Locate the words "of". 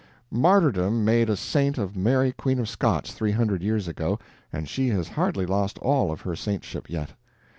1.77-1.95, 2.57-2.67, 6.11-6.21